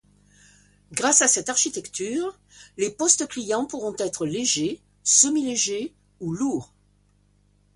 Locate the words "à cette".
1.21-1.49